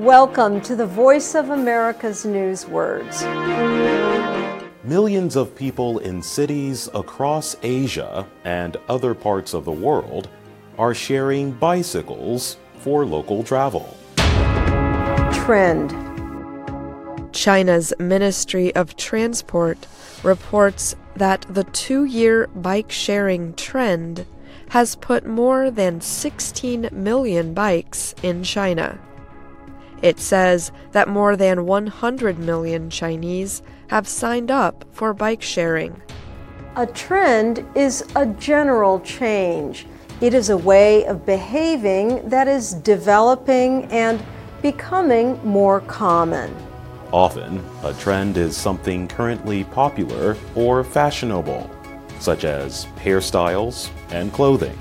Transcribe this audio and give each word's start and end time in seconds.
Welcome 0.00 0.62
to 0.62 0.74
the 0.74 0.86
Voice 0.86 1.34
of 1.34 1.50
America's 1.50 2.24
News 2.24 2.66
Words. 2.66 3.22
Millions 4.82 5.36
of 5.36 5.54
people 5.54 5.98
in 5.98 6.22
cities 6.22 6.88
across 6.94 7.54
Asia 7.62 8.26
and 8.44 8.78
other 8.88 9.12
parts 9.12 9.52
of 9.52 9.66
the 9.66 9.72
world 9.72 10.30
are 10.78 10.94
sharing 10.94 11.52
bicycles 11.52 12.56
for 12.78 13.04
local 13.04 13.44
travel. 13.44 13.94
Trend. 15.34 15.90
China's 17.34 17.92
Ministry 17.98 18.74
of 18.74 18.96
Transport 18.96 19.86
reports 20.22 20.96
that 21.14 21.44
the 21.50 21.64
two 21.64 22.06
year 22.06 22.46
bike 22.46 22.90
sharing 22.90 23.52
trend 23.52 24.24
has 24.70 24.96
put 24.96 25.26
more 25.26 25.70
than 25.70 26.00
16 26.00 26.88
million 26.90 27.52
bikes 27.52 28.14
in 28.22 28.42
China. 28.42 28.98
It 30.02 30.18
says 30.18 30.72
that 30.92 31.08
more 31.08 31.36
than 31.36 31.66
100 31.66 32.38
million 32.38 32.90
Chinese 32.90 33.62
have 33.88 34.08
signed 34.08 34.50
up 34.50 34.84
for 34.92 35.12
bike 35.12 35.42
sharing. 35.42 36.00
A 36.76 36.86
trend 36.86 37.66
is 37.74 38.04
a 38.16 38.26
general 38.26 39.00
change. 39.00 39.86
It 40.20 40.34
is 40.34 40.50
a 40.50 40.56
way 40.56 41.04
of 41.06 41.26
behaving 41.26 42.28
that 42.28 42.48
is 42.48 42.74
developing 42.74 43.84
and 43.86 44.22
becoming 44.62 45.38
more 45.44 45.80
common. 45.82 46.54
Often, 47.12 47.64
a 47.82 47.92
trend 47.94 48.36
is 48.36 48.56
something 48.56 49.08
currently 49.08 49.64
popular 49.64 50.36
or 50.54 50.84
fashionable, 50.84 51.68
such 52.20 52.44
as 52.44 52.86
hairstyles 53.02 53.90
and 54.10 54.32
clothing. 54.32 54.78